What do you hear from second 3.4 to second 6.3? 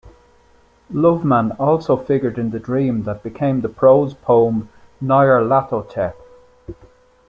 the prose poem "Nyarlathotep".